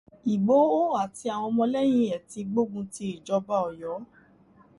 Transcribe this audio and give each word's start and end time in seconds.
Ìgbòho 0.33 0.81
àti 1.01 1.23
àwọn 1.33 1.47
ọmọlẹ́yìn 1.51 2.09
ẹ̀ 2.15 2.23
ti 2.29 2.39
gbógun 2.51 2.85
ti 2.93 3.03
ìjọba 3.15 3.55
Ọ̀yọ́ 3.67 3.95